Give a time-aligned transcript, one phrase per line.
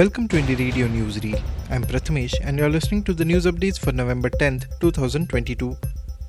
[0.00, 1.38] Welcome to Indie Radio Newsreel.
[1.68, 5.76] I'm Prathamesh and you're listening to the news updates for November 10th, 2022.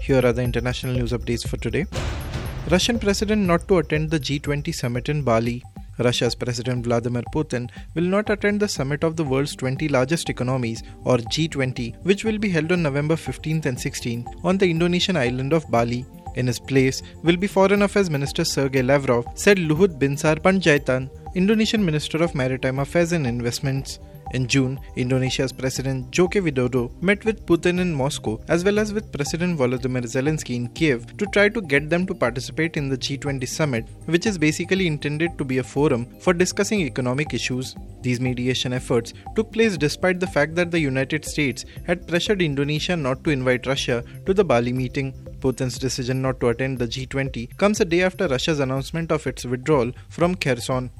[0.00, 1.84] Here are the international news updates for today.
[2.72, 5.62] Russian president not to attend the G20 summit in Bali.
[6.00, 10.82] Russia's President Vladimir Putin will not attend the summit of the world's 20 largest economies
[11.04, 15.52] or G20, which will be held on November 15th and 16th on the Indonesian island
[15.52, 16.04] of Bali.
[16.34, 21.82] In his place will be Foreign Affairs Minister Sergei Lavrov, said Luhut Binsar Panjaitan, Indonesian
[21.82, 23.98] Minister of Maritime Affairs and Investments.
[24.34, 29.10] In June, Indonesia's President Joko Widodo met with Putin in Moscow as well as with
[29.12, 33.48] President Volodymyr Zelensky in Kiev to try to get them to participate in the G20
[33.48, 37.76] summit, which is basically intended to be a forum for discussing economic issues.
[38.02, 42.94] These mediation efforts took place despite the fact that the United States had pressured Indonesia
[42.94, 45.14] not to invite Russia to the Bali meeting.
[45.40, 49.44] Putin's decision not to attend the G20 comes a day after Russia's announcement of its
[49.44, 50.90] withdrawal from Kherson.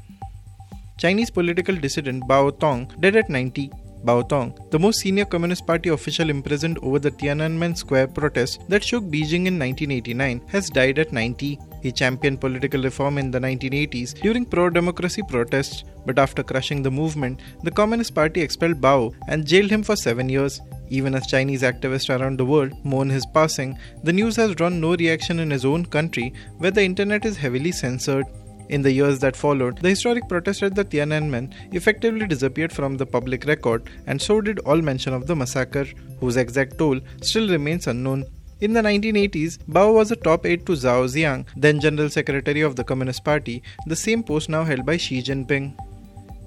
[1.02, 3.72] Chinese political dissident Bao Tong dead at 90.
[4.04, 8.84] Bao Tong, the most senior Communist Party official imprisoned over the Tiananmen Square protests that
[8.84, 11.58] shook Beijing in 1989, has died at 90.
[11.82, 16.90] He championed political reform in the 1980s during pro democracy protests, but after crushing the
[16.90, 20.60] movement, the Communist Party expelled Bao and jailed him for seven years.
[20.88, 24.94] Even as Chinese activists around the world mourn his passing, the news has drawn no
[24.94, 28.26] reaction in his own country, where the internet is heavily censored.
[28.68, 33.06] In the years that followed, the historic protest at the Tiananmen effectively disappeared from the
[33.06, 35.86] public record, and so did all mention of the massacre,
[36.20, 38.24] whose exact toll still remains unknown.
[38.60, 42.76] In the 1980s, Bao was a top aide to Zhao Ziyang, then General Secretary of
[42.76, 45.74] the Communist Party, the same post now held by Xi Jinping.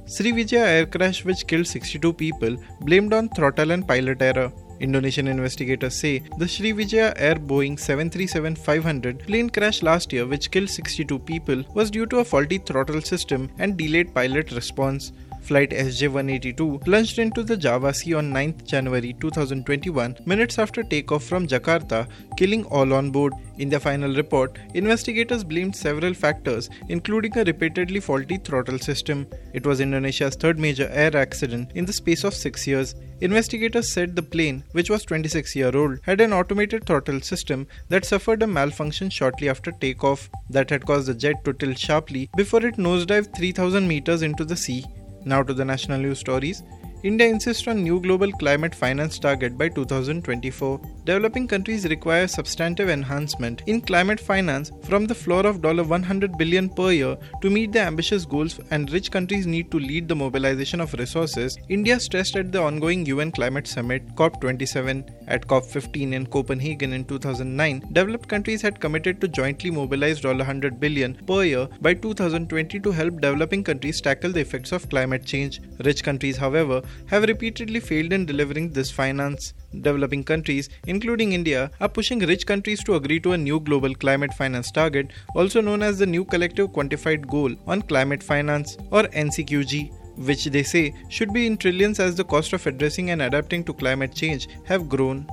[0.07, 4.51] Sriwijaya air crash which killed 62 people blamed on throttle and pilot error.
[4.79, 11.19] Indonesian investigators say the Sriwijaya Air Boeing 737-500 plane crash last year which killed 62
[11.19, 15.11] people was due to a faulty throttle system and delayed pilot response.
[15.45, 21.45] Flight SJ182 plunged into the Java Sea on 9th January 2021, minutes after takeoff from
[21.47, 23.31] Jakarta, killing all on board.
[23.59, 29.27] In their final report, investigators blamed several factors, including a repeatedly faulty throttle system.
[29.53, 32.95] It was Indonesia's third major air accident in the space of six years.
[33.21, 38.03] Investigators said the plane, which was 26 year old, had an automated throttle system that
[38.03, 42.65] suffered a malfunction shortly after takeoff that had caused the jet to tilt sharply before
[42.65, 44.83] it nosedived 3000 meters into the sea.
[45.25, 46.63] Now to the national news stories.
[47.03, 50.79] India insists on new global climate finance target by 2024.
[51.03, 56.91] Developing countries require substantive enhancement in climate finance from the floor of 100 billion per
[56.91, 60.93] year to meet the ambitious goals and rich countries need to lead the mobilization of
[60.93, 61.57] resources.
[61.69, 67.83] India stressed at the ongoing UN Climate Summit COP27 at COP15 in Copenhagen in 2009.
[67.93, 73.21] Developed countries had committed to jointly mobilize 100 billion per year by 2020 to help
[73.21, 75.61] developing countries tackle the effects of climate change.
[75.83, 79.53] Rich countries, however, have repeatedly failed in delivering this finance.
[79.81, 84.33] Developing countries, including India, are pushing rich countries to agree to a new global climate
[84.33, 90.04] finance target, also known as the New Collective Quantified Goal on Climate Finance or NCQG
[90.17, 93.73] which they say should be in trillions as the cost of addressing and adapting to
[93.73, 95.27] climate change have grown.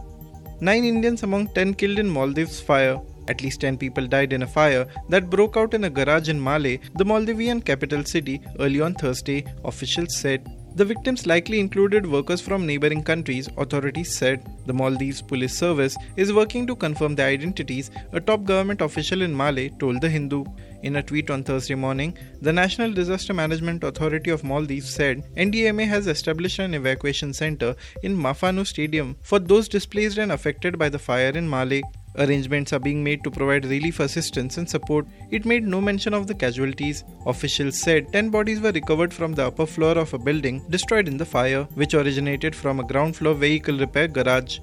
[0.60, 3.00] 9 Indians among 10 killed in Maldives fire.
[3.28, 6.42] At least 10 people died in a fire that broke out in a garage in
[6.42, 10.48] Male, the Maldivian capital city, early on Thursday, officials said.
[10.74, 14.42] The victims likely included workers from neighboring countries, authorities said.
[14.64, 19.36] The Maldives Police Service is working to confirm the identities, a top government official in
[19.36, 20.44] Male told The Hindu.
[20.82, 25.86] In a tweet on Thursday morning, the National Disaster Management Authority of Maldives said NDMA
[25.86, 30.98] has established an evacuation center in Maafannu Stadium for those displaced and affected by the
[30.98, 31.82] fire in Male.
[32.16, 35.06] Arrangements are being made to provide relief assistance and support.
[35.30, 37.04] It made no mention of the casualties.
[37.26, 41.16] Officials said 10 bodies were recovered from the upper floor of a building destroyed in
[41.16, 44.58] the fire, which originated from a ground floor vehicle repair garage.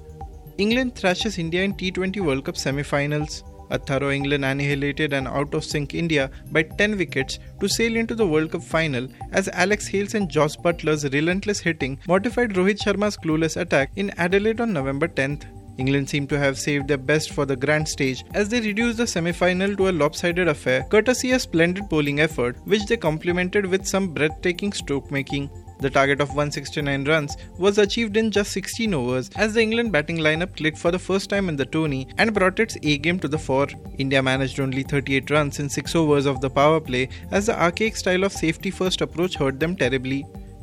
[0.58, 3.42] England thrashes India in T20 World Cup semi finals.
[3.70, 8.16] A thorough England annihilated an out of sync India by 10 wickets to sail into
[8.16, 13.16] the World Cup final as Alex Hales and Jos Buttler's relentless hitting mortified Rohit Sharma's
[13.16, 15.44] clueless attack in Adelaide on November 10th.
[15.80, 19.06] England seem to have saved their best for the grand stage as they reduced the
[19.06, 23.86] semi final to a lopsided affair, courtesy a splendid bowling effort, which they complemented with
[23.86, 25.50] some breathtaking stroke making.
[25.80, 30.18] The target of 169 runs was achieved in just 16 overs as the England batting
[30.18, 33.28] lineup clicked for the first time in the tourney and brought its A game to
[33.28, 33.68] the fore.
[33.96, 37.96] India managed only 38 runs in 6 overs of the power play as the archaic
[37.96, 40.26] style of safety first approach hurt them terribly.